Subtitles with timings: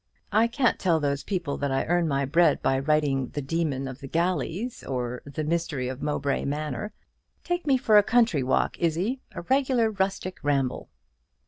[0.31, 3.99] I can't tell those people that I earn my bread by writing 'The Demon of
[3.99, 6.91] the Galleys,' or 'The Mystery of Mowbray Manor.'
[7.43, 10.89] Take me for a country walk, Izzie; a regular rustic ramble."